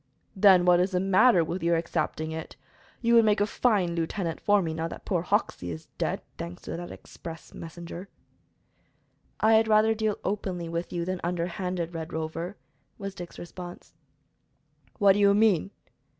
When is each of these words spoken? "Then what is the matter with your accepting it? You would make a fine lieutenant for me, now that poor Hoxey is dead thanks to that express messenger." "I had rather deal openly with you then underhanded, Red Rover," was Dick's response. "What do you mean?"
"Then 0.35 0.65
what 0.65 0.79
is 0.79 0.93
the 0.93 0.99
matter 0.99 1.43
with 1.43 1.61
your 1.61 1.75
accepting 1.75 2.31
it? 2.31 2.55
You 3.03 3.13
would 3.13 3.23
make 3.23 3.39
a 3.39 3.45
fine 3.45 3.93
lieutenant 3.93 4.41
for 4.41 4.59
me, 4.59 4.73
now 4.73 4.87
that 4.87 5.05
poor 5.05 5.21
Hoxey 5.21 5.69
is 5.69 5.89
dead 5.99 6.23
thanks 6.39 6.63
to 6.63 6.75
that 6.75 6.89
express 6.89 7.53
messenger." 7.53 8.09
"I 9.41 9.53
had 9.53 9.67
rather 9.67 9.93
deal 9.93 10.17
openly 10.23 10.67
with 10.67 10.91
you 10.91 11.05
then 11.05 11.21
underhanded, 11.23 11.93
Red 11.93 12.13
Rover," 12.13 12.57
was 12.97 13.13
Dick's 13.13 13.37
response. 13.37 13.93
"What 14.97 15.13
do 15.13 15.19
you 15.19 15.35
mean?" 15.35 15.69